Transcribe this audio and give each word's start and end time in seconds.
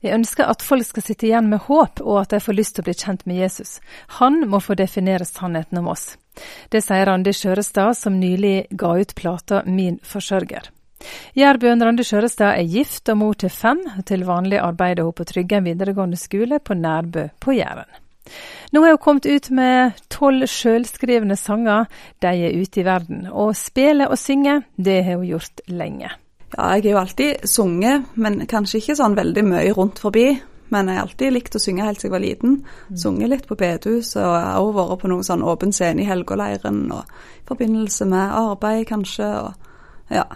Jeg 0.00 0.14
ønsker 0.14 0.46
at 0.46 0.62
folk 0.62 0.86
skal 0.86 1.02
sitte 1.02 1.26
igjen 1.26 1.48
med 1.50 1.64
håp, 1.66 2.00
og 2.04 2.20
at 2.22 2.34
de 2.34 2.40
får 2.42 2.56
lyst 2.56 2.76
til 2.76 2.84
å 2.84 2.88
bli 2.88 2.94
kjent 2.94 3.24
med 3.26 3.40
Jesus. 3.42 3.78
Han 4.20 4.44
må 4.50 4.60
få 4.62 4.76
definere 4.78 5.26
sannheten 5.26 5.80
om 5.80 5.90
oss. 5.90 6.12
Det 6.70 6.84
sier 6.84 7.08
Randi 7.08 7.34
Skjørestad, 7.34 7.96
som 7.98 8.18
nylig 8.20 8.68
ga 8.70 8.94
ut 9.00 9.14
plata 9.18 9.62
Min 9.66 9.98
forsørger. 10.06 10.70
Jærbøen 11.38 11.82
Randi 11.82 12.04
Skjørestad 12.06 12.58
er 12.58 12.70
gift 12.70 13.10
og 13.10 13.18
mor 13.22 13.38
til 13.38 13.50
fem. 13.50 13.82
Til 14.06 14.26
vanlig 14.26 14.60
arbeider 14.62 15.06
hun 15.06 15.16
på 15.18 15.26
Tryggen 15.26 15.66
videregående 15.66 16.18
skole 16.18 16.58
på 16.62 16.78
Nærbø 16.78 17.28
på 17.42 17.58
Jæren. 17.58 17.90
Nå 18.72 18.82
har 18.84 18.94
hun 18.94 19.02
kommet 19.02 19.26
ut 19.26 19.50
med 19.50 19.98
tolv 20.12 20.46
sjølskrevne 20.50 21.36
sanger. 21.38 21.86
De 22.22 22.32
er 22.48 22.56
ute 22.60 22.82
i 22.82 22.86
verden. 22.86 23.26
Og 23.32 23.56
spille 23.56 24.08
og 24.08 24.18
synge, 24.18 24.62
det 24.76 25.02
har 25.04 25.18
hun 25.18 25.30
gjort 25.30 25.62
lenge. 25.66 26.12
Ja, 26.56 26.70
jeg 26.76 26.86
har 26.86 26.90
jo 26.90 27.00
alltid 27.02 27.48
sunget, 27.48 28.14
men 28.14 28.40
kanskje 28.48 28.80
ikke 28.80 28.96
sånn 28.96 29.18
veldig 29.18 29.44
mye 29.44 29.74
rundt 29.76 30.00
forbi. 30.00 30.30
Men 30.68 30.88
jeg 30.88 30.98
har 30.98 31.06
alltid 31.06 31.32
likt 31.32 31.56
å 31.56 31.60
synge 31.62 31.86
helt 31.86 32.00
siden 32.00 32.10
jeg 32.10 32.14
var 32.14 32.24
liten. 32.24 32.56
Mm. 32.88 32.98
Sunget 33.00 33.32
litt 33.32 33.46
på 33.48 33.56
bedehus, 33.56 34.10
og 34.16 34.26
jeg 34.26 34.44
har 34.44 34.58
også 34.60 34.76
vært 34.76 35.00
på 35.02 35.12
noen 35.12 35.28
sånn 35.28 35.46
åpen 35.48 35.72
scene 35.72 36.04
i 36.04 36.08
Helgåleiren 36.08 36.82
og 36.92 37.08
i 37.40 37.46
forbindelse 37.48 38.08
med 38.08 38.36
arbeid, 38.42 38.84
kanskje. 38.90 39.30
og 39.46 40.12
ja. 40.12 40.26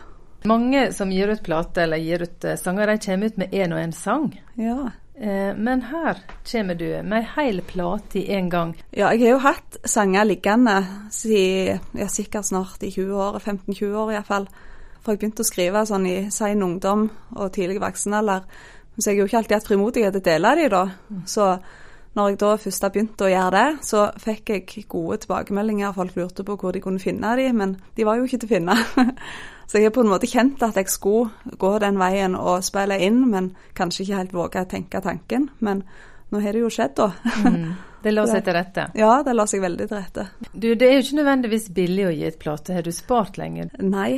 Mange 0.48 0.88
som 0.96 1.12
gir 1.12 1.30
ut 1.30 1.44
plate 1.44 1.84
eller 1.84 2.00
gir 2.02 2.24
ut 2.24 2.48
uh, 2.48 2.56
sanger, 2.56 2.90
de 2.90 3.04
kommer 3.04 3.30
ut 3.30 3.38
med 3.40 3.54
én 3.54 3.76
og 3.76 3.82
én 3.82 3.94
sang. 3.96 4.32
Ja. 4.56 4.78
Uh, 5.20 5.52
men 5.54 5.84
her 5.90 6.24
kommer 6.48 6.80
du 6.80 6.88
med 7.04 7.20
ei 7.20 7.28
heil 7.36 7.62
plate 7.68 8.22
i 8.22 8.26
én 8.32 8.48
gang. 8.50 8.74
Ja, 8.90 9.12
jeg 9.12 9.26
har 9.26 9.36
jo 9.36 9.44
hatt 9.44 9.80
sanger 9.84 10.26
liggende 10.26 10.80
siden 11.12 11.84
ja, 12.00 12.08
sikkert 12.08 12.48
snart 12.48 12.82
i 12.82 12.90
20 12.90 13.20
år, 13.20 13.40
15-20 13.44 13.96
år 14.00 14.16
iallfall. 14.16 14.48
For 15.02 15.14
jeg 15.14 15.22
begynte 15.22 15.42
å 15.42 15.48
skrive 15.48 15.84
sånn 15.88 16.06
i 16.06 16.16
sein 16.30 16.62
ungdom 16.62 17.08
og 17.34 17.52
tidlig 17.54 17.80
voksen 17.82 18.14
alder. 18.20 18.44
Så 18.98 19.10
jeg 19.10 19.16
har 19.16 19.22
jo 19.22 19.30
ikke 19.30 19.38
alltid 19.40 19.56
hatt 19.56 19.70
frimodighet 19.70 20.14
til 20.14 20.22
å 20.22 20.26
dele 20.26 20.52
de 20.58 20.68
da. 20.72 20.82
Så 21.26 21.46
når 22.12 22.28
jeg 22.28 22.38
da 22.42 22.50
først 22.60 22.86
begynte 22.92 23.24
å 23.24 23.30
gjøre 23.32 23.52
det, 23.56 23.84
så 23.88 24.02
fikk 24.20 24.50
jeg 24.52 24.84
gode 24.92 25.22
tilbakemeldinger. 25.22 25.94
Folk 25.96 26.16
lurte 26.18 26.44
på 26.44 26.58
hvor 26.60 26.74
de 26.76 26.82
kunne 26.84 27.00
finne 27.00 27.30
de, 27.40 27.46
men 27.56 27.78
de 27.96 28.04
var 28.04 28.20
jo 28.20 28.26
ikke 28.28 28.42
til 28.42 28.50
å 28.50 28.52
finne. 28.52 28.76
så 29.68 29.80
jeg 29.80 29.88
har 29.88 29.94
på 29.96 30.04
en 30.04 30.12
måte 30.12 30.28
kjent 30.28 30.60
at 30.66 30.76
jeg 30.76 30.92
skulle 30.92 31.56
gå 31.58 31.72
den 31.80 32.00
veien 32.00 32.36
og 32.36 32.60
spille 32.66 33.00
inn, 33.00 33.24
men 33.32 33.54
kanskje 33.78 34.04
ikke 34.04 34.18
helt 34.20 34.36
våge 34.36 34.66
å 34.66 34.68
tenke 34.68 35.00
tanken. 35.04 35.48
Men 35.64 35.86
nå 36.32 36.44
har 36.44 36.52
det 36.52 36.62
jo 36.62 36.70
skjedd, 36.72 36.94
da. 37.00 37.10
mm. 37.48 37.72
Det 38.02 38.10
la 38.10 38.24
seg 38.26 38.40
til 38.42 38.56
rette? 38.56 38.84
Ja, 38.98 39.12
det 39.22 39.30
la 39.36 39.44
seg 39.46 39.60
veldig 39.62 39.84
til 39.86 39.94
rette. 39.94 40.24
Du, 40.50 40.72
Det 40.74 40.88
er 40.88 40.96
jo 40.96 41.02
ikke 41.04 41.18
nødvendigvis 41.20 41.68
billig 41.70 42.06
å 42.08 42.10
gi 42.10 42.24
et 42.26 42.38
plate. 42.40 42.74
Har 42.74 42.82
du 42.82 42.90
spart 42.90 43.38
lenge? 43.38 43.68
Nei, 43.78 44.16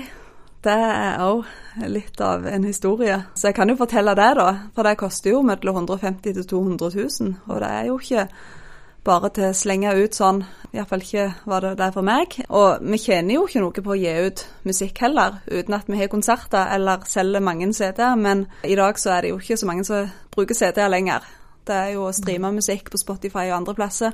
det 0.65 0.75
er 0.75 1.23
òg 1.25 1.45
litt 1.91 2.21
av 2.25 2.47
en 2.49 2.65
historie. 2.65 3.21
Så 3.35 3.49
jeg 3.51 3.57
kan 3.59 3.71
jo 3.71 3.79
fortelle 3.79 4.15
det, 4.19 4.31
da. 4.39 4.49
For 4.75 4.87
det 4.87 4.99
koster 5.01 5.35
jo 5.35 5.43
mellom 5.47 5.83
150 5.85 6.35
000 6.35 6.35
til 6.35 6.47
200 6.51 6.91
000. 7.21 7.35
Og 7.49 7.61
det 7.61 7.71
er 7.71 7.89
jo 7.91 7.99
ikke 8.01 8.29
bare 9.05 9.31
til 9.37 9.51
å 9.51 9.57
slenge 9.57 9.93
ut 10.01 10.17
sånn. 10.17 10.43
Iallfall 10.75 11.05
ikke 11.05 11.27
var 11.51 11.67
det 11.67 11.75
det 11.79 11.91
for 11.95 12.07
meg. 12.07 12.39
Og 12.49 12.83
vi 12.83 13.01
tjener 13.03 13.37
jo 13.37 13.45
ikke 13.47 13.63
noe 13.63 13.85
på 13.85 13.95
å 13.95 14.01
gi 14.01 14.17
ut 14.27 14.45
musikk 14.65 15.05
heller, 15.05 15.41
uten 15.47 15.77
at 15.77 15.89
vi 15.91 16.01
har 16.01 16.13
konserter 16.13 16.73
eller 16.75 17.05
selger 17.09 17.45
mange 17.45 17.71
CD-er. 17.77 18.17
Men 18.17 18.47
i 18.65 18.77
dag 18.79 18.99
så 19.01 19.17
er 19.17 19.25
det 19.25 19.35
jo 19.35 19.41
ikke 19.43 19.61
så 19.61 19.71
mange 19.71 19.87
som 19.87 20.09
bruker 20.35 20.57
CD-er 20.59 20.93
lenger. 20.93 21.27
Det 21.65 21.77
er 21.77 21.95
jo 21.95 22.09
å 22.09 22.15
streame 22.15 22.51
musikk 22.55 22.91
på 22.93 23.01
Spotify 23.01 23.47
og 23.49 23.59
andre 23.61 23.77
plasser. 23.79 24.13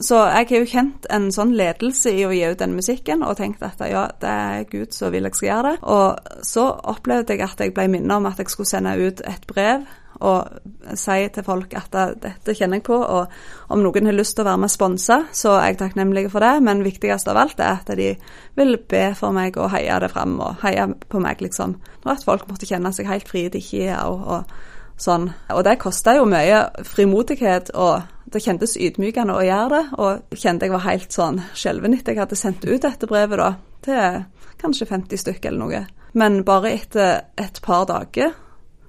Så 0.00 0.18
jeg 0.28 0.48
har 0.50 0.62
jo 0.62 0.70
kjent 0.70 1.08
en 1.12 1.28
sånn 1.34 1.52
ledelse 1.56 2.12
i 2.12 2.24
å 2.24 2.32
gi 2.32 2.44
ut 2.48 2.62
den 2.62 2.76
musikken, 2.76 3.24
og 3.26 3.36
tenkt 3.40 3.64
at 3.66 3.82
ja, 3.90 4.06
det 4.20 4.32
er 4.32 4.66
Gud 4.70 4.96
som 4.96 5.12
vil 5.12 5.28
jeg 5.28 5.36
skal 5.36 5.50
gjøre 5.50 5.68
det. 5.74 5.76
Og 5.96 6.42
så 6.46 6.66
opplevde 6.94 7.36
jeg 7.36 7.44
at 7.46 7.62
jeg 7.62 7.76
ble 7.76 7.88
minnet 7.92 8.16
om 8.16 8.28
at 8.30 8.40
jeg 8.40 8.52
skulle 8.52 8.70
sende 8.70 8.96
ut 8.96 9.22
et 9.24 9.46
brev 9.48 9.86
og 10.24 10.94
si 10.96 11.16
til 11.32 11.44
folk 11.44 11.74
at 11.76 11.96
dette 12.22 12.54
kjenner 12.56 12.80
jeg 12.80 12.86
på, 12.86 12.96
og 12.96 13.72
om 13.74 13.82
noen 13.84 14.08
har 14.08 14.16
lyst 14.16 14.36
til 14.36 14.46
å 14.46 14.48
være 14.48 14.62
med 14.62 14.70
og 14.70 14.72
sponse, 14.72 15.18
så 15.36 15.56
er 15.58 15.66
jeg 15.70 15.80
takknemlig 15.82 16.26
for 16.32 16.44
det. 16.44 16.54
Men 16.64 16.84
viktigst 16.86 17.28
av 17.28 17.40
alt 17.42 17.60
er 17.60 17.74
at 17.74 17.92
de 17.98 18.14
vil 18.56 18.78
be 18.88 19.02
for 19.18 19.36
meg 19.36 19.58
og 19.60 19.68
heie 19.74 19.98
det 20.00 20.10
fram, 20.14 20.38
og 20.40 20.62
heie 20.64 20.88
på 21.10 21.20
meg, 21.22 21.44
liksom. 21.44 21.76
Og 22.04 22.14
at 22.14 22.24
folk 22.24 22.46
måtte 22.48 22.68
kjenne 22.68 22.94
seg 22.96 23.10
helt 23.10 23.28
frie 23.28 23.52
til 23.52 23.60
ikke 23.60 24.00
og 24.08 24.56
sånn. 25.00 25.30
Og 25.54 25.64
det 25.66 25.78
kosta 25.82 26.16
jo 26.16 26.26
mye 26.28 26.62
frimodighet, 26.86 27.72
og 27.74 28.32
det 28.32 28.42
kjentes 28.42 28.76
ydmykende 28.80 29.36
å 29.36 29.44
gjøre 29.44 29.68
det. 29.74 29.84
Og 30.02 30.38
kjente 30.40 30.66
jeg 30.66 30.74
var 30.74 30.86
helt 30.88 31.14
sånn 31.14 31.42
skjelven 31.56 31.96
etter 31.96 32.14
jeg 32.14 32.24
hadde 32.24 32.40
sendt 32.40 32.66
ut 32.66 32.82
dette 32.82 33.10
brevet, 33.10 33.38
da, 33.40 33.52
til 33.86 34.24
kanskje 34.60 34.88
50 34.90 35.22
stykker 35.22 35.52
eller 35.52 35.64
noe. 35.64 35.84
Men 36.16 36.42
bare 36.48 36.72
etter 36.72 37.26
et 37.40 37.60
par 37.64 37.86
dager 37.88 38.32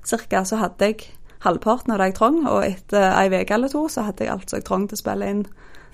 cirka 0.08 0.46
så 0.48 0.62
hadde 0.62 0.88
jeg 0.88 1.10
halvparten 1.44 1.94
av 1.94 2.00
det 2.00 2.12
jeg 2.12 2.20
trong, 2.22 2.40
og 2.48 2.64
etter 2.66 3.10
ei 3.12 3.28
uke 3.34 3.58
eller 3.58 3.72
to 3.72 3.84
så 3.92 4.08
hadde 4.08 4.26
jeg 4.26 4.34
alt 4.34 4.50
som 4.50 4.62
jeg 4.62 4.68
trong 4.70 4.88
til 4.88 4.98
å 4.98 5.02
spille 5.04 5.34
inn 5.34 5.44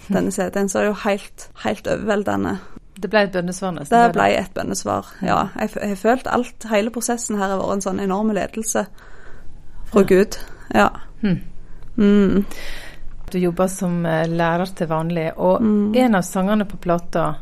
denne 0.07 0.33
CD-en. 0.35 0.69
Så 0.69 0.79
det 0.79 0.85
er 0.85 0.91
jo 0.91 1.01
helt, 1.07 1.47
helt 1.65 1.89
overveldende. 1.89 2.57
Det 2.93 3.09
ble 3.09 3.23
et 3.25 3.33
bønnesvar, 3.33 3.73
nesten? 3.73 3.95
Det 3.97 4.13
ble 4.13 4.27
et 4.37 4.53
bønnesvar, 4.53 5.09
ja. 5.25 5.39
Jeg 5.57 5.73
har 5.81 5.97
følt 5.97 6.29
alt, 6.29 6.69
hele 6.69 6.93
prosessen 6.93 7.39
her 7.41 7.49
har 7.49 7.59
vært 7.59 7.79
en 7.79 7.85
sånn 7.87 8.03
enorm 8.03 8.29
ledelse 8.37 8.85
fra 9.93 10.03
Gud. 10.09 10.37
Ja. 10.73 10.89
Hmm. 11.21 11.39
Mm. 11.97 12.45
Du 13.31 13.39
jobber 13.39 13.67
som 13.67 14.05
eh, 14.05 14.27
lærer 14.29 14.65
til 14.65 14.87
vanlig, 14.87 15.31
og 15.37 15.61
mm. 15.61 15.95
en 15.95 16.15
av 16.15 16.21
sangene 16.21 16.65
på 16.69 16.77
plata 16.77 17.35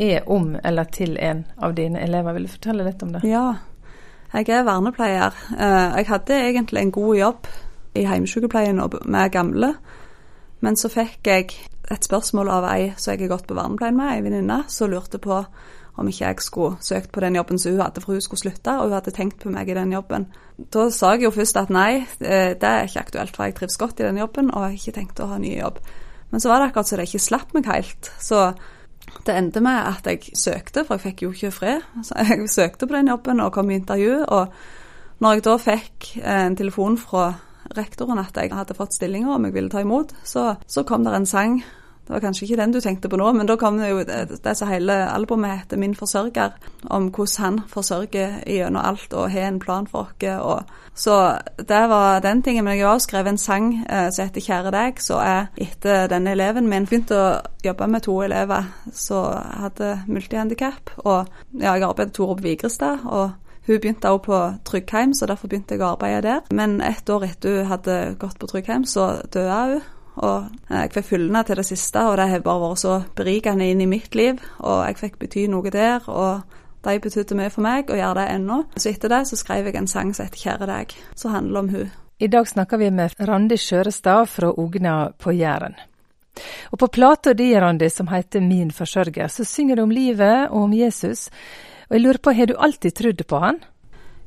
er 0.00 0.28
om 0.28 0.54
eller 0.64 0.84
til 0.84 1.18
en 1.20 1.44
av 1.56 1.74
dine 1.76 2.00
elever. 2.00 2.36
Vil 2.36 2.48
du 2.48 2.52
fortelle 2.52 2.86
litt 2.86 3.02
om 3.04 3.12
det? 3.16 3.24
Ja, 3.28 3.54
jeg 4.32 4.48
er 4.48 4.64
vernepleier. 4.68 5.36
Eh, 5.56 5.98
jeg 6.00 6.08
hadde 6.08 6.38
egentlig 6.38 6.84
en 6.84 6.94
god 6.94 7.16
jobb 7.16 7.50
i 7.94 8.06
heimesykepleien 8.06 8.80
med 9.04 9.32
gamle, 9.32 9.74
men 10.60 10.76
så 10.76 10.88
fikk 10.92 11.26
jeg 11.26 11.50
et 11.90 12.06
spørsmål 12.06 12.48
av 12.54 12.68
ei 12.70 12.92
som 12.96 13.12
jeg 13.12 13.24
har 13.24 13.34
gått 13.34 13.48
på 13.48 13.56
vernepleien 13.58 13.96
med, 13.98 14.12
ei 14.14 14.24
venninne, 14.24 14.62
som 14.68 14.92
lurte 14.92 15.18
på 15.18 15.42
om 15.96 16.08
ikke 16.08 16.24
jeg 16.24 16.44
skulle 16.44 16.76
søkt 16.84 17.12
på 17.12 17.20
den 17.20 17.36
jobben 17.36 17.58
som 17.58 17.72
hun 17.72 17.82
hadde, 17.82 18.00
for 18.00 18.12
hun 18.12 18.24
skulle 18.24 18.40
slutte, 18.40 18.76
og 18.76 18.88
hun 18.88 18.96
hadde 18.98 19.14
tenkt 19.14 19.42
på 19.42 19.52
meg 19.52 19.68
i 19.68 19.76
den 19.76 19.92
jobben. 19.92 20.26
Da 20.72 20.88
sa 20.94 21.14
jeg 21.14 21.26
jo 21.26 21.32
først 21.34 21.56
at 21.60 21.72
nei, 21.74 22.04
eh, 22.20 22.52
det 22.54 22.68
er 22.68 22.88
ikke 22.88 23.04
aktuelt, 23.06 23.36
for 23.36 23.48
jeg 23.48 23.56
trives 23.58 23.78
godt 23.80 24.00
i 24.00 24.06
den 24.08 24.20
jobben, 24.22 24.50
og 24.54 24.62
jeg 24.62 24.70
har 24.70 24.78
ikke 24.78 24.98
tenkt 24.98 25.20
å 25.20 25.30
ha 25.32 25.38
ny 25.38 25.56
jobb. 25.58 25.80
Men 26.30 26.40
så 26.40 26.48
var 26.48 26.60
det 26.60 26.70
akkurat 26.70 26.88
så 26.88 26.96
det 26.96 27.08
ikke 27.08 27.24
slapp 27.26 27.54
meg 27.54 27.66
helt. 27.66 28.12
Så 28.22 28.52
det 29.26 29.34
endte 29.34 29.60
med 29.64 29.82
at 29.90 30.06
jeg 30.06 30.36
søkte, 30.38 30.84
for 30.86 30.96
jeg 30.96 31.10
fikk 31.10 31.24
jo 31.24 31.32
ikke 31.34 31.50
fred. 31.54 31.86
Så 32.06 32.14
jeg 32.22 32.48
søkte 32.50 32.86
på 32.86 32.94
den 32.94 33.10
jobben 33.10 33.40
og 33.42 33.52
kom 33.52 33.70
i 33.70 33.78
intervju, 33.80 34.24
og 34.28 34.52
når 35.20 35.36
jeg 35.36 35.44
da 35.44 35.56
fikk 35.60 36.10
en 36.24 36.56
telefon 36.56 36.96
fra 36.98 37.32
rektoren 37.76 38.18
at 38.22 38.36
jeg 38.36 38.52
hadde 38.54 38.74
fått 38.74 38.96
stillinga 38.96 39.34
om 39.34 39.44
jeg 39.46 39.54
ville 39.54 39.70
ta 39.70 39.82
imot, 39.84 40.14
så, 40.24 40.54
så 40.66 40.84
kom 40.88 41.04
det 41.04 41.12
en 41.14 41.28
sang 41.28 41.60
det 42.10 42.16
var 42.16 42.20
kanskje 42.20 42.44
ikke 42.44 42.56
den 42.58 42.72
du 42.74 42.80
tenkte 42.82 43.08
på 43.08 43.18
nå, 43.20 43.28
men 43.38 43.46
da 43.46 43.54
kom 43.54 43.76
det 43.78 43.88
jo 43.92 44.00
det, 44.02 44.54
som 44.58 44.68
hele 44.68 44.94
albumet 45.12 45.60
heter 45.60 45.76
'Min 45.76 45.94
forsørger', 45.94 46.50
om 46.90 47.06
hvordan 47.08 47.44
han 47.44 47.60
forsørger 47.68 48.42
gjennom 48.46 48.82
alt 48.84 49.12
og 49.12 49.30
har 49.30 49.48
en 49.48 49.60
plan 49.60 49.86
for 49.86 50.08
oss. 50.40 50.64
Så 50.94 51.38
det 51.58 51.88
var 51.88 52.18
den 52.20 52.42
tingen. 52.42 52.64
Men 52.64 52.78
jeg 52.78 52.86
har 52.86 52.94
også 52.94 53.04
skrevet 53.04 53.28
en 53.28 53.38
sang 53.38 53.86
eh, 53.90 54.10
som 54.12 54.24
heter 54.24 54.40
'Kjære 54.40 54.70
deg', 54.70 55.00
så 55.00 55.14
er 55.14 55.46
etter 55.56 56.06
denne 56.06 56.30
eleven 56.30 56.68
min 56.68 56.86
begynte 56.86 57.14
å 57.14 57.40
jobbe 57.64 57.86
med 57.86 58.00
to 58.00 58.22
elever 58.22 58.64
som 58.92 59.38
hadde 59.60 60.02
multihandikap. 60.06 60.90
Og 60.96 61.26
ja, 61.60 61.72
jeg 61.72 61.82
arbeidet 61.82 62.12
med 62.18 62.26
år 62.26 62.38
Vigrestad. 62.42 62.98
og 63.04 63.30
hun 63.66 63.80
begynte 63.80 64.08
også 64.08 64.24
på 64.24 64.52
Tryggheim, 64.64 65.14
så 65.14 65.26
derfor 65.26 65.48
begynte 65.48 65.74
jeg 65.74 65.82
å 65.82 65.92
arbeide 65.92 66.22
der. 66.22 66.40
Men 66.50 66.80
ett 66.80 67.10
år 67.10 67.24
etter 67.24 67.58
hun 67.58 67.66
hadde 67.66 68.16
gått 68.18 68.38
på 68.38 68.46
Tryggheim, 68.46 68.84
så 68.84 69.22
døde 69.32 69.64
hun. 69.72 69.80
Og 70.20 70.48
jeg 70.68 70.92
fikk 70.92 71.06
fyllende 71.14 71.42
til 71.48 71.56
det 71.56 71.66
siste, 71.66 72.02
og 72.04 72.18
det 72.20 72.28
har 72.28 72.42
bare 72.44 72.62
vært 72.66 72.82
så 72.82 72.96
berikende 73.16 73.68
inn 73.70 73.80
i 73.80 73.88
mitt 73.88 74.14
liv. 74.14 74.40
Og 74.58 74.82
jeg 74.84 74.98
fikk 75.00 75.18
bety 75.22 75.46
noe 75.48 75.72
der, 75.72 76.04
og 76.08 76.42
de 76.84 76.96
betydde 77.00 77.36
mye 77.36 77.52
for 77.52 77.64
meg, 77.64 77.90
og 77.90 78.00
gjør 78.00 78.18
det 78.20 78.26
ennå. 78.34 78.62
Så 78.76 78.92
etter 78.92 79.12
det 79.12 79.22
så 79.28 79.38
skrev 79.40 79.68
jeg 79.68 79.76
en 79.80 79.88
sang 79.88 80.14
som 80.14 80.26
heter 80.26 80.42
'Kjære 80.42 80.66
deg', 80.68 80.96
som 81.14 81.32
handler 81.32 81.60
om 81.60 81.68
hun. 81.68 81.90
I 82.20 82.26
dag 82.26 82.48
snakker 82.48 82.76
vi 82.76 82.90
med 82.90 83.14
Randi 83.20 83.56
Skjørestad 83.56 84.26
fra 84.28 84.52
Ogna 84.56 85.08
på 85.18 85.32
Jæren. 85.32 85.74
Og 86.70 86.78
på 86.78 86.86
plata 86.86 87.32
di, 87.32 87.60
Randi, 87.60 87.88
som 87.88 88.08
heter 88.08 88.40
Min 88.40 88.70
forsørger, 88.70 89.28
så 89.28 89.44
synger 89.44 89.76
du 89.76 89.82
om 89.82 89.90
livet 89.90 90.48
og 90.50 90.62
om 90.62 90.72
Jesus. 90.72 91.30
Og 91.88 91.96
jeg 91.96 92.00
lurer 92.00 92.18
på, 92.18 92.32
har 92.32 92.46
du 92.46 92.54
alltid 92.58 92.92
trodd 92.92 93.26
på 93.26 93.38
han? 93.38 93.58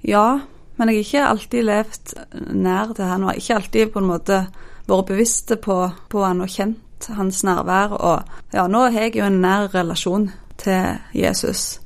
Ja, 0.03 0.39
men 0.77 0.89
jeg 0.89 0.95
har 0.95 1.03
ikke 1.03 1.27
alltid 1.29 1.63
levd 1.63 2.13
nær 2.53 2.93
til 2.93 3.05
han, 3.05 3.23
og 3.23 3.35
ikke 3.35 3.55
alltid 3.55 3.91
på 3.93 3.99
en 3.99 4.09
måte 4.09 4.47
vært 4.87 5.11
bevisste 5.11 5.57
på, 5.61 5.77
på 6.09 6.23
han 6.23 6.43
og 6.43 6.51
kjent 6.51 7.09
hans 7.17 7.43
nærvær. 7.43 7.95
Og 7.97 8.53
ja, 8.55 8.67
nå 8.67 8.85
har 8.87 9.07
jeg 9.07 9.17
jo 9.19 9.27
en 9.27 9.41
nær 9.43 9.69
relasjon 9.73 10.29
til 10.61 10.99
Jesus 11.17 11.79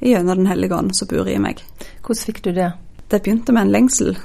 gjennom 0.00 0.42
Den 0.42 0.46
hellige 0.50 0.76
ånd 0.76 0.92
som 0.94 1.08
bor 1.08 1.28
i 1.28 1.38
meg. 1.40 1.62
Hvordan 2.04 2.24
fikk 2.28 2.42
du 2.44 2.50
det? 2.52 2.72
Det 3.10 3.22
begynte 3.22 3.52
med 3.52 3.66
en 3.66 3.72
lengsel. 3.72 4.16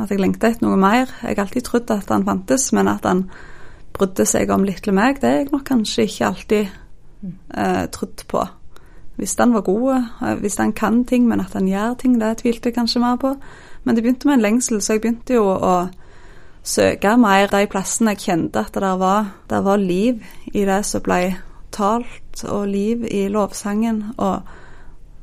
At 0.00 0.10
jeg 0.10 0.20
lengta 0.20 0.50
etter 0.50 0.66
noe 0.66 0.78
mer. 0.80 1.10
Jeg 1.22 1.36
har 1.36 1.44
alltid 1.44 1.66
trodd 1.68 1.90
at 1.94 2.10
han 2.10 2.26
fantes, 2.26 2.72
men 2.72 2.90
at 2.90 3.06
han 3.06 3.26
brydde 3.92 4.26
seg 4.26 4.50
om 4.50 4.64
lille 4.64 4.94
meg, 4.96 5.20
det 5.20 5.28
har 5.28 5.36
jeg 5.42 5.50
nok 5.52 5.64
kanskje 5.68 6.06
ikke 6.08 6.28
alltid 6.30 6.62
eh, 6.64 7.84
trodd 7.92 8.24
på. 8.28 8.44
Hvis 9.20 9.36
han 9.38 9.52
var 9.52 9.66
god, 9.66 9.90
eh, 9.94 10.38
hvis 10.40 10.56
han 10.56 10.72
kan 10.72 11.04
ting, 11.04 11.28
men 11.28 11.44
at 11.44 11.52
han 11.52 11.68
gjør 11.68 11.98
ting, 12.00 12.16
det 12.20 12.38
tvilte 12.40 12.70
jeg 12.70 12.78
kanskje 12.78 13.04
mer 13.04 13.20
på. 13.20 13.34
Men 13.84 13.94
det 13.94 14.02
begynte 14.02 14.28
med 14.28 14.38
en 14.38 14.46
lengsel, 14.46 14.80
så 14.80 14.96
jeg 14.96 15.04
begynte 15.04 15.36
jo 15.36 15.44
å 15.52 15.74
søke 16.62 17.16
mer 17.18 17.50
de 17.50 17.66
plassene 17.70 18.14
jeg 18.14 18.24
kjente 18.26 18.62
at 18.62 18.74
det 18.74 18.92
var, 19.00 19.32
det 19.50 19.62
var 19.64 19.80
liv 19.82 20.22
i 20.52 20.64
det 20.68 20.82
som 20.86 21.02
ble 21.04 21.36
talt, 21.72 22.44
og 22.48 22.66
liv 22.68 23.06
i 23.08 23.28
lovsangen. 23.28 24.14
og 24.16 24.42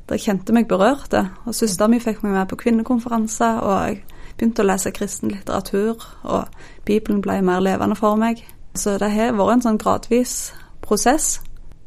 det 0.10 0.22
kjente 0.24 0.54
meg 0.56 0.68
berørte. 0.70 1.28
Og 1.46 1.56
Søstera 1.56 1.90
mi 1.90 2.00
fikk 2.02 2.24
meg 2.24 2.34
med 2.34 2.50
på 2.50 2.58
kvinnekonferanser, 2.64 3.60
og 3.62 3.76
jeg 3.88 4.00
begynte 4.38 4.64
å 4.64 4.70
lese 4.70 4.94
kristen 4.96 5.30
litteratur, 5.30 6.02
og 6.24 6.48
Bibelen 6.88 7.22
ble 7.22 7.40
mer 7.46 7.62
levende 7.62 7.98
for 8.00 8.18
meg. 8.18 8.42
Så 8.74 8.98
det 9.02 9.12
har 9.14 9.36
vært 9.38 9.60
en 9.60 9.66
sånn 9.68 9.82
gradvis 9.82 10.52
prosess. 10.82 11.40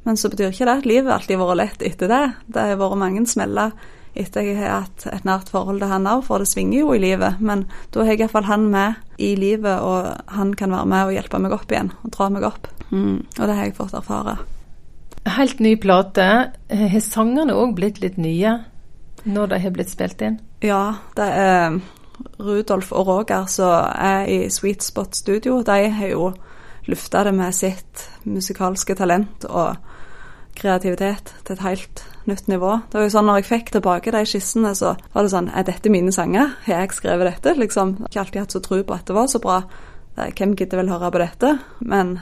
Men 0.07 0.19
så 0.19 0.31
betyr 0.31 0.51
ikke 0.51 0.67
det 0.67 0.79
at 0.83 0.87
livet 0.87 1.15
alltid 1.15 1.39
har 1.39 1.51
vært 1.51 1.61
lett 1.63 1.85
etter 1.87 2.11
det. 2.11 2.23
Det 2.47 2.69
har 2.71 2.81
vært 2.81 3.03
mange 3.03 3.27
smeller 3.31 3.75
etter 4.15 4.45
jeg 4.45 4.59
har 4.59 4.85
hatt 4.85 5.07
et 5.09 5.25
nært 5.25 5.53
forhold 5.53 5.81
til 5.81 5.91
han 5.93 6.09
òg, 6.11 6.25
for 6.27 6.43
det 6.43 6.51
svinger 6.51 6.83
jo 6.83 6.93
i 6.95 7.01
livet. 7.03 7.41
Men 7.41 7.65
da 7.95 8.03
har 8.03 8.13
jeg 8.13 8.25
iallfall 8.25 8.49
han 8.49 8.67
med 8.73 9.21
i 9.23 9.35
livet, 9.39 9.81
og 9.81 10.33
han 10.37 10.53
kan 10.59 10.75
være 10.75 10.91
med 10.93 11.07
og 11.07 11.15
hjelpe 11.17 11.41
meg 11.43 11.55
opp 11.57 11.73
igjen 11.73 11.93
og 12.03 12.13
dra 12.17 12.29
meg 12.33 12.49
opp. 12.49 12.69
Mm. 12.91 13.23
Og 13.39 13.43
det 13.47 13.57
har 13.57 13.65
jeg 13.65 13.79
fått 13.79 13.97
erfare. 13.97 14.37
Helt 15.39 15.63
ny 15.63 15.77
plate. 15.81 16.29
Har 16.69 17.03
sangene 17.05 17.57
òg 17.57 17.77
blitt 17.79 18.03
litt 18.03 18.19
nye 18.21 18.59
når 19.23 19.53
de 19.53 19.59
har 19.63 19.75
blitt 19.75 19.93
spilt 19.93 20.23
inn? 20.27 20.41
Ja, 20.67 20.99
det 21.17 21.29
er 21.39 21.77
Rudolf 22.43 22.91
og 22.93 23.07
Roger 23.07 23.47
som 23.51 23.93
er 23.95 24.27
i 24.31 24.39
Sweet 24.51 24.83
Spot 24.83 25.15
Studio. 25.17 25.61
De 25.67 25.89
har 25.95 26.11
jo 26.11 26.33
lufta 26.91 27.23
det 27.25 27.35
med 27.39 27.55
sitt 27.55 28.09
musikalske 28.27 28.97
talent 28.99 29.47
og 29.49 29.79
kreativitet 30.59 31.33
til 31.47 31.57
et 31.57 31.65
helt 31.65 32.03
nytt 32.29 32.47
nivå. 32.51 32.75
Det 32.91 32.99
var 32.99 33.07
jo 33.07 33.15
sånn 33.15 33.29
når 33.29 33.41
jeg 33.41 33.49
fikk 33.49 33.73
tilbake 33.77 34.15
de 34.15 34.25
skissene, 34.29 34.75
så 34.79 34.95
var 35.13 35.25
det 35.25 35.33
sånn 35.33 35.51
Er 35.51 35.67
dette 35.67 35.91
mine 35.93 36.13
sanger? 36.15 36.55
Har 36.67 36.83
jeg 36.83 36.97
skrevet 36.99 37.31
dette? 37.31 37.55
Liksom. 37.59 37.97
Jeg 37.99 38.05
har 38.05 38.13
ikke 38.13 38.23
alltid 38.23 38.41
hatt 38.45 38.57
så 38.59 38.63
tro 38.65 38.83
på 38.83 38.95
at 38.95 39.07
det 39.09 39.17
var 39.17 39.31
så 39.31 39.41
bra. 39.43 39.63
Hvem 40.17 40.57
gidder 40.57 40.83
vel 40.83 40.93
høre 40.93 41.11
på 41.13 41.23
dette? 41.23 41.53
Men 41.81 42.19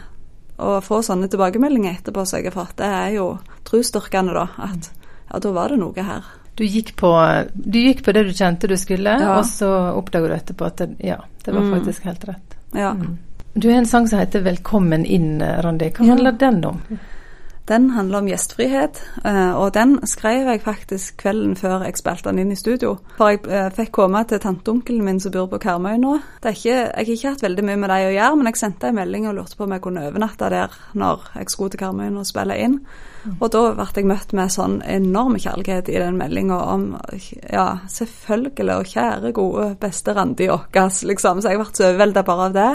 å 0.60 0.80
få 0.84 1.00
sånne 1.04 1.28
tilbakemeldinger 1.32 1.98
etterpå 1.98 2.24
som 2.28 2.40
jeg 2.40 2.50
har 2.50 2.58
fått, 2.58 2.76
det 2.80 2.90
er 2.90 3.14
jo 3.16 3.30
trosstyrkende, 3.68 4.36
da. 4.36 4.46
At 4.70 4.90
ja, 5.30 5.40
da 5.40 5.52
var 5.56 5.72
det 5.72 5.80
noe 5.80 6.04
her. 6.04 6.28
Du 6.58 6.66
gikk, 6.66 6.92
på, 7.00 7.10
du 7.54 7.78
gikk 7.80 8.02
på 8.04 8.12
det 8.12 8.26
du 8.28 8.34
kjente 8.36 8.68
du 8.68 8.76
skulle, 8.76 9.14
ja. 9.22 9.38
og 9.38 9.46
så 9.48 9.70
oppdager 9.96 10.28
du 10.28 10.36
etterpå 10.36 10.66
at 10.66 10.82
det, 10.82 10.90
ja, 11.08 11.16
det 11.44 11.54
var 11.54 11.64
mm. 11.64 11.70
faktisk 11.78 12.08
helt 12.10 12.26
rett. 12.28 12.58
Ja. 12.76 12.90
Mm. 12.92 13.16
Du 13.54 13.70
har 13.70 13.80
en 13.80 13.86
sang 13.86 14.08
som 14.08 14.20
heter 14.20 14.44
'Velkommen 14.44 15.04
inn', 15.04 15.42
Randi. 15.42 15.88
Hva 15.90 16.06
handler 16.12 16.36
den 16.38 16.64
om? 16.64 16.82
Den 17.70 17.90
handler 17.94 18.18
om 18.18 18.26
gjestfrihet, 18.26 18.98
eh, 19.24 19.52
og 19.54 19.74
den 19.74 20.00
skrev 20.10 20.48
jeg 20.50 20.62
faktisk 20.64 21.20
kvelden 21.22 21.52
før 21.56 21.84
jeg 21.86 22.00
spilte 22.00 22.32
den 22.32 22.40
inn 22.42 22.50
i 22.50 22.58
studio. 22.58 22.96
For 23.14 23.30
jeg 23.30 23.44
eh, 23.46 23.68
fikk 23.76 23.92
komme 23.94 24.24
til 24.26 24.42
tanteonkelen 24.42 25.04
min 25.06 25.20
som 25.22 25.30
bor 25.36 25.46
på 25.52 25.60
Karmøy 25.62 25.94
nå. 26.02 26.16
Ikke, 26.42 26.72
jeg 26.74 26.90
har 26.90 27.12
ikke 27.14 27.34
hatt 27.36 27.44
veldig 27.46 27.66
mye 27.68 27.78
med 27.78 27.92
dem 27.92 28.08
å 28.08 28.16
gjøre, 28.16 28.40
men 28.40 28.50
jeg 28.50 28.58
sendte 28.58 28.90
en 28.90 28.98
melding 28.98 29.30
og 29.30 29.38
lurte 29.38 29.54
på 29.54 29.68
om 29.68 29.76
jeg 29.76 29.84
kunne 29.86 30.02
overnatte 30.08 30.50
der 30.50 30.74
når 30.98 31.30
jeg 31.36 31.54
skulle 31.54 31.70
til 31.70 31.84
Karmøy 31.84 32.10
og 32.10 32.26
spille 32.26 32.58
inn. 32.58 32.80
Og 33.28 33.50
da 33.52 33.62
ble 33.76 33.86
jeg 33.92 34.08
møtt 34.08 34.32
med 34.36 34.52
sånn 34.52 34.78
enorm 34.88 35.36
kjærlighet 35.40 35.90
i 35.92 35.98
den 36.00 36.16
meldinga 36.16 36.56
om 36.72 36.84
ja, 37.52 37.82
selvfølgelig 37.92 38.76
og 38.78 38.88
kjære, 38.88 39.32
gode, 39.36 39.66
beste 39.80 40.14
Randi 40.16 40.48
Åkas, 40.52 41.02
liksom. 41.08 41.42
Så 41.42 41.52
jeg 41.52 41.60
ble 41.60 41.66
så 41.68 41.90
overvelda 41.90 42.24
bare 42.26 42.46
av 42.48 42.56
det. 42.56 42.70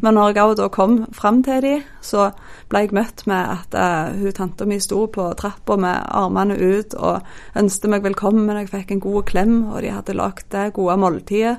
Men 0.00 0.16
når 0.16 0.32
jeg 0.32 0.56
da 0.60 0.68
kom 0.72 0.96
fram 1.16 1.42
til 1.44 1.60
dem, 1.66 1.84
så 2.04 2.30
ble 2.72 2.84
jeg 2.84 2.96
møtt 2.96 3.26
med 3.30 3.52
at 3.58 3.76
uh, 3.76 4.16
hun 4.22 4.36
tanta 4.36 4.68
mi 4.68 4.80
sto 4.80 5.04
på 5.12 5.28
trappa 5.40 5.76
med 5.80 6.08
armene 6.22 6.56
ut 6.56 6.96
og 6.96 7.60
ønsket 7.60 7.92
meg 7.92 8.06
velkommen. 8.08 8.56
Jeg 8.62 8.72
fikk 8.72 8.96
en 8.96 9.04
god 9.04 9.28
klem, 9.28 9.54
og 9.68 9.82
de 9.84 9.92
hadde 9.92 10.16
lagd 10.16 10.48
det 10.54 10.70
gode 10.78 10.96
måltidet. 11.02 11.58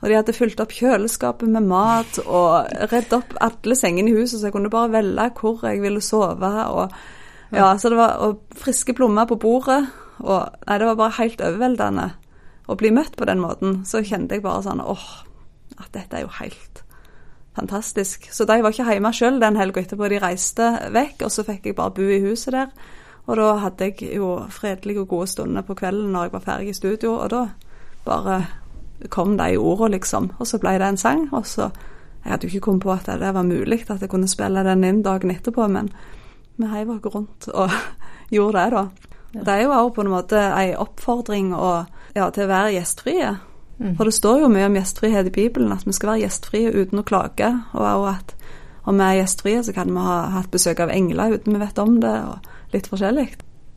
Og 0.00 0.08
de 0.08 0.16
hadde 0.16 0.32
fylt 0.32 0.60
opp 0.62 0.72
kjøleskapet 0.72 1.48
med 1.52 1.66
mat 1.68 2.20
og 2.24 2.68
redd 2.92 3.12
opp 3.12 3.34
alle 3.44 3.76
sengene 3.76 4.12
i 4.12 4.16
huset, 4.16 4.38
så 4.38 4.48
jeg 4.48 4.54
kunne 4.54 4.72
bare 4.72 4.94
velge 4.94 5.26
hvor 5.40 5.64
jeg 5.68 5.82
ville 5.82 6.00
sove. 6.04 6.52
og 6.72 6.94
ja, 7.52 7.72
så 7.78 7.90
det 7.90 7.98
var 7.98 8.20
og 8.24 8.44
friske 8.58 8.94
plommer 8.94 9.26
på 9.30 9.38
bordet. 9.40 9.82
Og 10.20 10.44
nei, 10.66 10.78
det 10.78 10.86
var 10.86 10.98
bare 11.00 11.16
helt 11.18 11.40
overveldende 11.40 12.10
å 12.70 12.76
bli 12.78 12.92
møtt 12.94 13.16
på 13.18 13.26
den 13.26 13.40
måten. 13.42 13.80
Så 13.88 14.04
kjente 14.06 14.36
jeg 14.36 14.44
bare 14.44 14.62
sånn 14.66 14.82
åh, 14.84 15.08
at 15.80 15.90
dette 15.96 16.18
er 16.18 16.26
jo 16.26 16.32
helt 16.38 16.84
fantastisk. 17.56 18.28
Så 18.32 18.46
de 18.46 18.60
var 18.62 18.72
ikke 18.72 18.86
hjemme 18.92 19.12
sjøl 19.16 19.40
den 19.42 19.58
helga 19.58 19.82
etterpå. 19.82 20.08
De 20.12 20.20
reiste 20.22 20.70
vekk, 20.94 21.26
og 21.26 21.34
så 21.34 21.44
fikk 21.46 21.70
jeg 21.70 21.78
bare 21.78 21.94
bo 21.96 22.06
i 22.06 22.20
huset 22.22 22.54
der. 22.56 22.72
Og 23.26 23.36
da 23.38 23.50
hadde 23.64 23.90
jeg 23.90 24.16
jo 24.16 24.30
fredelige 24.50 25.04
og 25.04 25.10
gode 25.10 25.28
stunder 25.30 25.66
på 25.66 25.76
kvelden 25.78 26.10
når 26.14 26.28
jeg 26.28 26.32
var 26.34 26.46
ferdig 26.46 26.72
i 26.72 26.78
studio, 26.78 27.12
og 27.20 27.30
da 27.30 27.42
bare 28.04 28.38
kom 29.08 29.36
de 29.38 29.56
ordene, 29.56 29.96
liksom. 29.96 30.32
Og 30.38 30.48
så 30.48 30.58
ble 30.60 30.76
det 30.80 30.88
en 30.88 31.00
sang. 31.00 31.28
Og 31.32 31.46
så 31.46 31.70
Jeg 32.20 32.32
hadde 32.32 32.46
jo 32.46 32.48
ikke 32.48 32.60
kommet 32.60 32.82
på 32.82 32.92
at 32.92 33.06
det 33.06 33.34
var 33.34 33.42
mulig 33.42 33.78
at 33.88 34.02
jeg 34.02 34.10
kunne 34.10 34.28
spille 34.28 34.60
den 34.64 34.84
inn 34.84 35.02
dagen 35.02 35.30
etterpå, 35.30 35.66
men 35.72 35.88
vi 36.60 36.72
heiv 36.72 36.90
oss 36.94 37.14
rundt 37.14 37.48
og 37.52 37.76
gjorde 38.30 38.58
det, 38.64 38.70
da. 38.76 39.10
Ja. 39.30 39.44
Det 39.46 39.54
er 39.54 39.62
jo 39.62 39.76
òg 39.76 39.92
på 39.94 40.02
en 40.02 40.10
måte 40.10 40.40
ei 40.58 40.72
oppfordring 40.74 41.52
og, 41.54 41.90
ja, 42.16 42.26
til 42.34 42.46
å 42.46 42.50
være 42.50 42.74
gjestfrie. 42.78 43.34
Mm. 43.80 43.94
For 43.96 44.08
det 44.08 44.16
står 44.16 44.42
jo 44.42 44.50
mye 44.52 44.66
om 44.68 44.76
gjestfrihet 44.76 45.30
i 45.30 45.34
Bibelen, 45.34 45.72
at 45.72 45.86
vi 45.86 45.94
skal 45.96 46.14
være 46.14 46.24
gjestfrie 46.24 46.72
uten 46.74 47.00
å 47.00 47.06
klage. 47.06 47.52
Og 47.72 47.84
òg 47.86 48.08
at 48.10 48.34
om 48.90 48.98
vi 48.98 49.06
er 49.06 49.20
gjestfrie, 49.20 49.62
så 49.64 49.74
kan 49.76 49.92
vi 49.92 50.02
ha 50.04 50.18
hatt 50.34 50.50
besøk 50.52 50.82
av 50.82 50.92
engler 50.92 51.36
uten 51.36 51.54
vi 51.54 51.62
vet 51.62 51.78
om 51.80 52.00
det, 52.02 52.16
og 52.26 52.74
litt 52.74 52.90
forskjellig. 52.90 53.28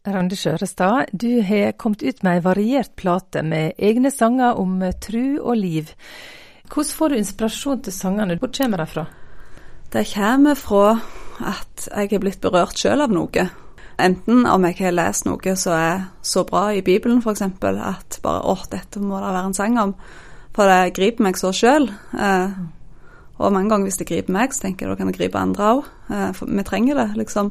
Randi 0.04 0.36
Skjørestad, 0.36 1.14
du 1.16 1.42
har 1.48 1.78
kommet 1.80 2.04
ut 2.04 2.24
med 2.26 2.34
ei 2.34 2.44
variert 2.44 2.92
plate 3.00 3.44
med 3.48 3.78
egne 3.80 4.12
sanger 4.12 4.58
om 4.60 4.82
tru 5.00 5.40
og 5.40 5.56
liv. 5.56 5.94
Hvordan 6.68 6.96
får 6.98 7.14
du 7.14 7.16
inspirasjon 7.22 7.84
til 7.86 7.96
sangene? 7.96 8.36
Hvor 8.42 8.52
kommer 8.52 8.84
de 8.84 8.88
fra? 8.90 9.06
Det 9.94 10.04
kommer 10.10 10.60
fra 10.60 10.98
at 11.50 11.88
jeg 11.90 12.14
er 12.14 12.24
blitt 12.24 12.42
berørt 12.42 12.80
sjøl 12.80 13.04
av 13.06 13.14
noe. 13.14 13.48
Enten 14.02 14.46
om 14.50 14.66
jeg 14.66 14.80
har 14.80 14.96
lest 14.96 15.28
noe 15.28 15.56
som 15.60 15.76
er 15.78 16.06
så 16.26 16.44
bra 16.48 16.70
i 16.74 16.82
Bibelen, 16.86 17.22
f.eks., 17.22 17.44
at 17.46 18.20
bare 18.24 18.42
å, 18.50 18.58
dette 18.72 19.02
må 19.02 19.20
det 19.22 19.34
være 19.34 19.50
en 19.50 19.58
sang 19.58 19.78
om. 19.82 19.94
For 20.54 20.70
det 20.70 20.96
griper 20.98 21.28
meg 21.28 21.38
så 21.38 21.54
sjøl. 21.56 21.90
Eh, 22.18 22.58
og 23.38 23.54
mange 23.54 23.72
ganger 23.72 23.90
hvis 23.90 24.00
det 24.02 24.10
griper 24.10 24.36
meg, 24.36 24.54
så 24.54 24.68
tenker 24.68 24.86
jeg 24.86 24.94
da 24.94 25.00
kan 25.00 25.10
det 25.10 25.18
gripe 25.18 25.40
andre 25.40 25.72
òg. 25.78 25.88
Eh, 26.10 26.30
for 26.38 26.50
vi 26.50 26.66
trenger 26.68 27.00
det, 27.02 27.08
liksom. 27.22 27.50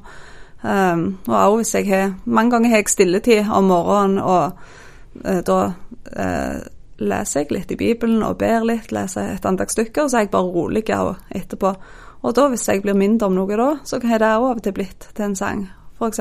Eh, 0.62 1.06
og 1.30 1.38
òg 1.38 1.56
hvis 1.60 1.74
jeg 1.74 1.88
har 1.90 2.12
Mange 2.24 2.54
ganger 2.54 2.70
har 2.70 2.82
jeg 2.82 2.92
stilletid 2.92 3.50
om 3.50 3.70
morgenen, 3.70 4.18
og 4.22 5.24
eh, 5.24 5.42
da 5.46 5.58
eh, 6.12 6.62
leser 7.02 7.42
jeg 7.42 7.56
litt 7.56 7.74
i 7.74 7.80
Bibelen 7.80 8.22
og 8.22 8.38
ber 8.38 8.66
litt, 8.66 8.92
leser 8.94 9.34
et 9.34 9.46
andagsstykke, 9.46 10.04
og 10.04 10.10
så 10.10 10.20
er 10.20 10.26
jeg 10.26 10.34
bare 10.34 10.54
rolig 10.54 10.84
etterpå. 10.86 11.74
Og 12.22 12.34
da, 12.34 12.46
hvis 12.48 12.68
jeg 12.68 12.82
blir 12.84 12.94
mindre 12.94 13.26
om 13.26 13.34
noe 13.34 13.56
da, 13.58 13.68
så 13.84 13.98
har 14.06 14.22
det 14.22 14.28
av 14.30 14.44
og 14.46 14.62
til 14.62 14.74
blitt 14.76 15.08
til 15.14 15.24
en 15.26 15.36
sang. 15.36 15.64
F.eks. 15.98 16.20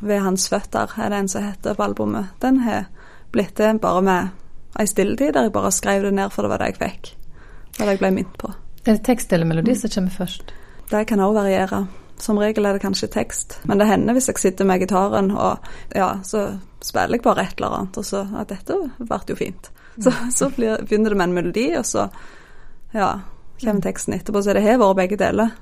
'Ved 0.00 0.20
hans 0.22 0.48
føtter' 0.50 0.98
er 0.98 1.10
det 1.10 1.18
en 1.18 1.28
som 1.28 1.42
heter 1.42 1.74
på 1.74 1.82
albumet. 1.82 2.26
Den 2.42 2.60
har 2.60 2.86
blitt 3.32 3.54
til 3.54 3.78
bare 3.78 4.02
med 4.02 4.28
ei 4.78 4.86
stilletid 4.86 5.32
der 5.34 5.48
jeg 5.48 5.52
bare 5.52 5.72
skrev 5.72 6.02
det 6.02 6.14
ned, 6.14 6.30
for 6.30 6.42
det 6.42 6.50
var 6.50 6.58
det 6.58 6.72
jeg 6.72 6.78
fikk. 6.78 7.12
Det 7.72 7.80
var 7.80 7.86
det 7.86 7.96
jeg 7.96 8.02
ble 8.04 8.10
minnet 8.10 8.38
på. 8.38 8.52
Er 8.86 8.92
det 8.92 9.04
tekst 9.04 9.32
eller 9.32 9.46
melodi 9.46 9.74
som 9.74 9.90
kommer 9.90 10.10
først? 10.10 10.52
Det 10.90 11.06
kan 11.06 11.20
òg 11.20 11.34
variere. 11.34 11.86
Som 12.18 12.38
regel 12.38 12.64
er 12.64 12.72
det 12.72 12.80
kanskje 12.80 13.10
tekst, 13.12 13.58
men 13.64 13.78
det 13.78 13.86
hender 13.86 14.16
hvis 14.16 14.28
jeg 14.28 14.38
sitter 14.38 14.64
med 14.64 14.80
gitaren 14.80 15.30
og 15.34 15.58
ja, 15.94 16.14
så 16.24 16.58
spiller 16.80 17.18
jeg 17.18 17.22
bare 17.22 17.42
et 17.42 17.58
eller 17.58 17.74
annet, 17.76 17.98
og 17.98 18.04
så 18.04 18.22
at 18.40 18.48
dette 18.48 18.78
ble 18.96 19.18
jo 19.28 19.36
fint. 19.36 19.70
Så, 20.00 20.12
så 20.32 20.48
begynner 20.56 21.10
det 21.12 21.16
med 21.16 21.28
en 21.28 21.34
melodi, 21.34 21.66
og 21.76 21.84
så 21.84 22.06
ja, 22.94 23.10
kommer 23.60 23.84
teksten 23.84 24.14
etterpå. 24.14 24.42
Så 24.42 24.54
det 24.56 24.64
har 24.66 24.78
vært 24.82 25.00
begge 25.00 25.18
deler, 25.20 25.52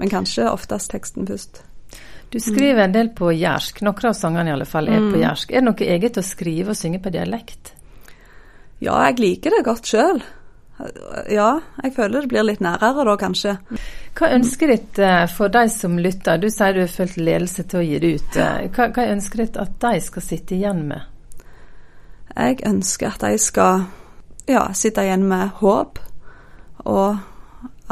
men 0.00 0.12
kanskje 0.12 0.50
oftest 0.50 0.92
teksten 0.94 1.28
først. 1.28 1.62
Du 2.34 2.40
skriver 2.40 2.86
en 2.86 2.94
del 2.94 3.12
på 3.14 3.30
jærsk. 3.30 3.82
Noen 3.86 4.08
av 4.08 4.14
sangene 4.18 4.50
i 4.50 4.54
alle 4.56 4.66
fall 4.66 4.88
er 4.90 5.02
mm. 5.02 5.10
på 5.12 5.20
jærsk. 5.20 5.52
Er 5.52 5.62
det 5.62 5.68
noe 5.68 5.90
eget 5.94 6.16
å 6.18 6.24
skrive 6.26 6.72
og 6.74 6.78
synge 6.78 6.98
på 7.04 7.12
dialekt? 7.14 7.74
Ja, 8.82 8.96
jeg 9.06 9.20
liker 9.22 9.54
det 9.54 9.66
godt 9.68 9.86
sjøl. 9.86 10.18
Ja, 11.30 11.60
jeg 11.84 11.92
føler 11.94 12.24
det 12.24 12.30
blir 12.32 12.46
litt 12.48 12.62
nærere 12.64 13.04
da, 13.06 13.14
kanskje. 13.20 13.54
Hva 14.18 14.30
ønsker 14.34 14.72
ditt 14.74 14.98
eh, 14.98 15.26
for 15.30 15.52
de 15.54 15.68
som 15.70 15.94
lytter? 16.02 16.40
Du 16.42 16.48
sier 16.50 16.74
du 16.74 16.82
har 16.82 16.90
følt 16.90 17.20
ledelse 17.20 17.64
til 17.70 17.80
å 17.80 17.84
gi 17.86 18.00
det 18.02 18.10
ut. 18.16 18.38
Eh, 18.42 18.64
hva, 18.74 18.88
er 18.90 19.12
ønsker 19.14 19.44
ditt 19.44 19.60
at 19.62 19.76
de 19.84 20.00
skal 20.02 20.26
sitte 20.26 20.56
igjen 20.58 20.82
med? 20.90 21.06
Jeg 22.34 22.58
ønsker 22.66 23.14
at 23.14 23.22
de 23.22 23.38
skal 23.38 23.86
ja, 24.50 24.66
sitte 24.74 25.06
igjen 25.06 25.22
med 25.30 25.54
håp 25.60 26.02
og 26.82 27.22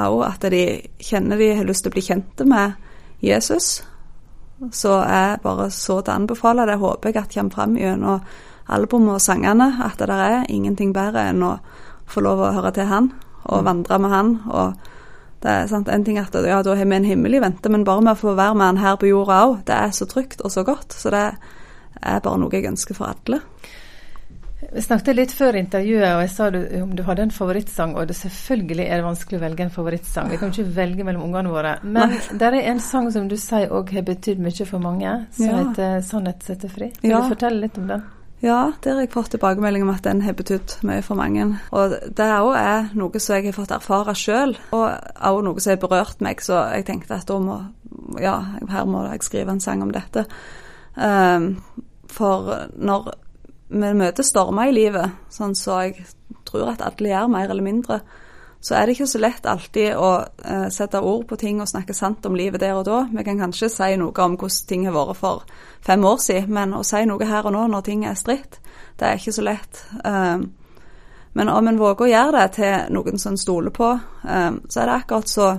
òg 0.00 0.22
at 0.26 0.46
de 0.52 0.62
kjenner 1.02 1.40
de 1.40 1.50
har 1.56 1.66
lyst 1.68 1.84
til 1.84 1.92
å 1.92 1.96
bli 1.96 2.04
kjente 2.06 2.46
med 2.48 2.78
Jesus. 3.20 3.82
Så 4.72 4.94
er 5.02 5.42
bare 5.42 5.68
så 5.74 6.00
til 6.00 6.12
å 6.12 6.16
anbefale 6.16 6.66
det, 6.68 6.78
håper 6.80 7.10
jeg 7.10 7.22
at 7.22 7.34
kommer 7.34 7.56
fram 7.56 7.76
gjennom 7.76 8.22
albumet 8.72 9.18
og 9.18 9.20
sangene, 9.20 9.68
at 9.84 9.98
det 9.98 10.08
der 10.08 10.22
er 10.22 10.48
ingenting 10.48 10.92
bedre 10.94 11.26
enn 11.32 11.42
å 11.44 11.56
få 12.08 12.22
lov 12.22 12.40
å 12.40 12.52
høre 12.54 12.72
til 12.76 12.88
han 12.88 13.10
og 13.42 13.58
mm. 13.58 13.66
vandre 13.66 13.98
med 13.98 14.12
han. 14.12 14.34
og 14.50 14.90
det 15.42 15.50
er 15.50 15.66
sant, 15.66 15.88
En 15.90 16.04
ting 16.04 16.18
at 16.20 16.34
ja, 16.34 16.62
da 16.62 16.74
har 16.76 16.86
vi 16.86 16.96
en 16.96 17.04
himmel 17.04 17.34
i 17.34 17.40
vente, 17.42 17.68
men 17.68 17.84
bare 17.84 18.00
med 18.00 18.14
å 18.14 18.20
få 18.20 18.36
være 18.38 18.54
med 18.54 18.66
han 18.66 18.76
her 18.78 18.96
på 18.96 19.08
jorda 19.10 19.40
òg, 19.48 19.56
det 19.66 19.74
er 19.74 19.90
så 19.90 20.06
trygt 20.06 20.40
og 20.46 20.52
så 20.54 20.62
godt. 20.62 20.94
Så 20.94 21.10
det 21.10 21.24
er 21.98 22.20
bare 22.22 22.38
noe 22.38 22.54
jeg 22.54 22.70
ønsker 22.70 22.94
for 22.94 23.10
alle. 23.10 23.40
Vi 24.72 24.80
snakket 24.80 25.16
litt 25.18 25.32
før 25.36 25.56
intervjuet, 25.60 26.06
og 26.16 26.20
jeg 26.24 26.30
sa 26.32 26.46
du, 26.50 26.60
om 26.80 26.94
du 26.96 27.02
hadde 27.04 27.26
en 27.26 27.30
favorittsang. 27.34 27.90
Og 28.00 28.06
det 28.08 28.16
selvfølgelig 28.16 28.86
er 28.86 28.96
det 29.02 29.04
vanskelig 29.04 29.36
å 29.38 29.42
velge 29.42 29.66
en 29.66 29.74
favorittsang. 29.74 30.30
Vi 30.32 30.38
kan 30.40 30.48
ikke 30.54 30.64
velge 30.78 31.04
mellom 31.04 31.26
ungene 31.26 31.52
våre. 31.52 31.74
Men 31.84 32.14
det 32.40 32.48
er 32.48 32.56
en 32.70 32.80
sang 32.80 33.10
som 33.12 33.28
du 33.28 33.36
sier 33.36 33.68
òg 33.74 33.92
har 33.92 34.06
betydd 34.08 34.40
mye 34.40 34.66
for 34.68 34.80
mange, 34.80 35.12
som 35.36 35.46
Ja. 35.46 35.58
heter 35.60 36.00
'Sannhet 36.00 36.42
setter 36.48 36.68
fri'. 36.72 36.92
Vil 37.02 37.10
Ja. 37.10 37.20
du 37.20 37.28
fortelle 37.34 37.60
litt 37.60 37.76
om 37.78 37.86
den? 37.86 38.02
Ja, 38.42 38.72
der 38.82 38.94
har 38.94 39.00
jeg 39.00 39.10
fått 39.12 39.30
tilbakemelding 39.30 39.82
om 39.82 39.90
at 39.90 40.02
den 40.02 40.20
har 40.22 40.32
betydd 40.32 40.82
mye 40.82 41.02
for 41.02 41.14
mange. 41.14 41.60
Og 41.70 41.90
det 41.90 42.26
òg 42.40 42.56
er 42.56 42.88
noe 42.94 43.20
som 43.20 43.36
jeg 43.36 43.44
har 43.44 43.52
fått 43.52 43.70
erfare 43.76 44.14
sjøl, 44.18 44.56
og 44.72 44.98
òg 45.20 45.44
noe 45.44 45.60
som 45.60 45.70
har 45.70 45.76
berørt 45.76 46.20
meg, 46.20 46.40
så 46.40 46.72
jeg 46.74 46.84
tenkte 46.86 47.14
at 47.14 47.26
da 47.26 47.38
må 47.38 47.60
Ja, 48.20 48.40
her 48.68 48.84
må 48.84 49.08
jeg 49.10 49.20
skrive 49.22 49.50
en 49.50 49.60
sang 49.60 49.82
om 49.82 49.92
dette. 49.92 50.24
Um, 50.96 51.58
for 52.08 52.68
når 52.76 53.12
vi 53.72 53.92
møter 53.96 54.26
stormer 54.26 54.68
i 54.68 54.74
livet, 54.76 55.16
sånn 55.32 55.56
som 55.56 55.80
jeg 55.86 56.04
tror 56.48 56.74
at 56.74 56.84
alle 56.84 57.12
gjør, 57.12 57.30
mer 57.32 57.50
eller 57.50 57.64
mindre, 57.64 58.00
så 58.62 58.76
er 58.78 58.86
det 58.86 58.94
ikke 58.94 59.08
så 59.10 59.18
lett 59.18 59.46
alltid 59.50 59.96
å 59.98 60.10
eh, 60.22 60.68
sette 60.70 61.00
ord 61.02 61.24
på 61.26 61.38
ting 61.40 61.58
og 61.60 61.70
snakke 61.70 61.96
sant 61.98 62.26
om 62.28 62.36
livet 62.38 62.62
der 62.62 62.76
og 62.78 62.84
da. 62.86 63.00
Vi 63.10 63.24
kan 63.26 63.40
kanskje 63.40 63.70
si 63.72 63.88
noe 63.98 64.14
om 64.22 64.36
hvordan 64.38 64.68
ting 64.70 64.84
har 64.86 64.94
vært 64.94 65.18
for 65.18 65.42
fem 65.82 66.04
år 66.06 66.20
siden, 66.22 66.52
men 66.54 66.76
å 66.78 66.84
si 66.86 67.02
noe 67.08 67.26
her 67.26 67.48
og 67.48 67.56
nå 67.56 67.64
når 67.72 67.86
ting 67.88 68.04
er 68.06 68.18
stritt, 68.18 68.60
det 69.00 69.08
er 69.08 69.18
ikke 69.18 69.34
så 69.34 69.46
lett. 69.48 69.82
Eh, 70.04 70.44
men 71.32 71.50
om 71.50 71.68
en 71.68 71.80
våger 71.80 72.06
å 72.06 72.12
gjøre 72.12 72.38
det 72.38 72.48
til 72.60 72.94
noen 72.94 73.18
som 73.18 73.40
stoler 73.40 73.74
på, 73.74 73.90
eh, 74.28 74.50
så 74.68 74.82
er 74.82 74.90
det 74.92 74.98
akkurat 75.00 75.32
så 75.32 75.50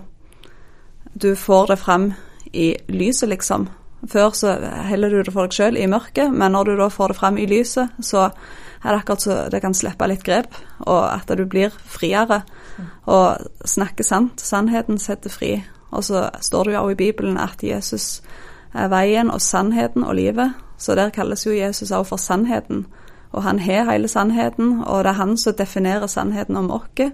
du 1.14 1.36
får 1.36 1.68
det 1.68 1.78
fram 1.82 2.14
i 2.54 2.72
lyset, 2.88 3.30
liksom. 3.30 3.68
Før 4.10 4.34
så 4.36 4.58
heller 4.90 5.10
du 5.10 5.22
det 5.24 5.32
for 5.32 5.48
deg 5.48 5.56
sjøl 5.56 5.78
i 5.80 5.88
mørket, 5.88 6.32
men 6.34 6.52
når 6.52 6.70
du 6.70 6.74
da 6.82 6.90
får 6.92 7.14
det 7.14 7.18
fram 7.20 7.38
i 7.40 7.48
lyset, 7.48 7.94
så 8.04 8.26
er 8.84 8.90
det 8.90 8.98
akkurat 8.98 9.24
så 9.24 9.36
det 9.52 9.62
kan 9.64 9.76
slippe 9.78 10.08
litt 10.12 10.26
grep, 10.28 10.58
og 10.84 11.06
at 11.08 11.32
du 11.38 11.46
blir 11.48 11.72
friere. 11.72 12.42
Og 13.08 13.68
snakker 13.70 14.04
sant. 14.04 14.44
Sannheten 14.44 15.00
setter 15.00 15.32
fri. 15.32 15.54
Og 15.94 16.04
så 16.04 16.28
står 16.42 16.64
det 16.64 16.74
jo 16.74 16.82
også 16.82 16.96
i 16.96 17.00
Bibelen 17.00 17.38
at 17.38 17.64
Jesus 17.64 18.22
er 18.74 18.90
veien 18.92 19.32
og 19.32 19.42
sannheten 19.42 20.04
og 20.04 20.16
livet. 20.18 20.58
Så 20.78 20.96
der 20.96 21.14
kalles 21.14 21.46
jo 21.46 21.54
Jesus 21.54 21.92
også 21.92 22.10
for 22.10 22.18
sannheten. 22.18 22.86
Og 23.32 23.44
han 23.44 23.60
har 23.60 23.92
hele 23.92 24.08
sannheten, 24.08 24.84
og 24.86 25.04
det 25.04 25.14
er 25.14 25.22
han 25.22 25.38
som 25.38 25.56
definerer 25.58 26.08
sannheten 26.08 26.58
om 26.58 26.72
oss. 26.72 27.14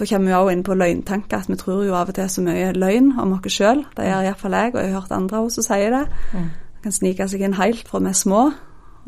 Da 0.00 0.06
kommer 0.08 0.30
vi 0.30 0.32
også 0.32 0.52
inn 0.54 0.62
på 0.64 0.74
løgntanker, 0.80 1.42
at 1.42 1.50
vi 1.50 1.58
tror 1.60 1.82
jo 1.84 1.92
av 1.98 2.08
og 2.08 2.16
til 2.16 2.28
så 2.32 2.40
mye 2.40 2.72
løgn 2.72 3.12
om 3.20 3.34
oss 3.36 3.52
sjøl. 3.52 3.82
Det 3.96 4.06
gjør 4.06 4.24
iallfall 4.24 4.56
jeg, 4.56 4.72
og 4.72 4.80
jeg 4.80 4.92
har 4.94 5.02
hørt 5.02 5.12
andre 5.12 5.42
også 5.44 5.64
si 5.66 5.80
det. 5.92 6.06
Det 6.32 6.86
kan 6.86 6.96
snike 6.96 7.26
seg 7.28 7.44
inn 7.44 7.56
helt 7.58 7.88
fra 7.88 8.00
vi 8.00 8.08
er 8.08 8.16
små. 8.16 8.44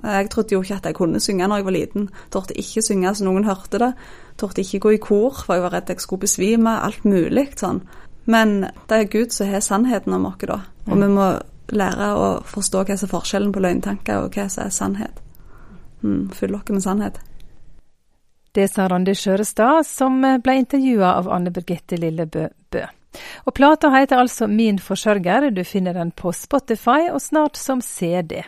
Jeg 0.02 0.28
trodde 0.30 0.52
jo 0.52 0.60
ikke 0.62 0.76
at 0.76 0.86
jeg 0.90 0.98
kunne 0.98 1.20
synge 1.20 1.48
når 1.48 1.62
jeg 1.62 1.64
var 1.64 1.76
liten. 1.78 2.08
Torde 2.30 2.58
ikke 2.60 2.82
synge 2.84 3.14
så 3.14 3.24
noen 3.24 3.48
hørte 3.48 3.80
det. 3.80 3.90
Torde 4.36 4.60
ikke 4.60 4.82
gå 4.84 4.94
i 4.96 5.00
kor, 5.00 5.32
for 5.46 5.54
jeg 5.54 5.64
var 5.64 5.72
redd 5.78 5.88
jeg 5.88 6.04
skulle 6.04 6.26
besvime. 6.26 6.76
Alt 6.84 7.04
mulig 7.08 7.46
sånn. 7.56 7.80
Men 8.28 8.66
det 8.90 8.98
er 8.98 9.10
Gud 9.10 9.32
som 9.32 9.48
har 9.48 9.64
sannheten 9.64 10.12
om 10.12 10.28
oss, 10.28 10.44
da. 10.44 10.60
Og 10.90 11.00
vi 11.00 11.08
må 11.08 11.32
lære 11.72 12.12
å 12.20 12.30
forstå 12.44 12.84
hva 12.84 12.96
som 12.98 13.08
er 13.08 13.16
forskjellen 13.16 13.52
på 13.54 13.64
løgntanker 13.64 14.26
og 14.26 14.36
hva 14.36 14.48
som 14.52 14.66
er 14.66 14.74
sannhet. 14.76 15.22
Mm, 16.02 16.28
Fyll 16.36 16.52
dere 16.52 16.76
med 16.76 16.84
sannhet. 16.84 17.20
Det 18.52 18.66
sa 18.68 18.84
Randi 18.88 19.14
Skjørestad, 19.16 19.86
som 19.88 20.18
ble 20.44 20.58
intervjua 20.60 21.14
av 21.16 21.30
Anne 21.32 21.52
Birgitte 21.54 21.96
Lillebø 21.96 22.50
Bø. 22.72 22.82
Og 23.48 23.54
plata 23.56 23.90
heter 23.92 24.20
altså 24.20 24.48
Min 24.48 24.78
forsørger. 24.80 25.50
Du 25.50 25.64
finner 25.64 25.96
den 25.96 26.12
på 26.12 26.32
Spotify 26.36 27.08
og 27.12 27.20
snart 27.24 27.56
som 27.56 27.80
CD. 27.80 28.42